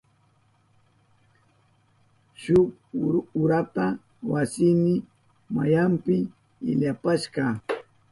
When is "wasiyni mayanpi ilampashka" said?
4.31-7.43